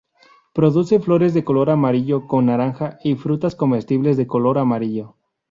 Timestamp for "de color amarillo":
1.35-2.25, 4.17-5.15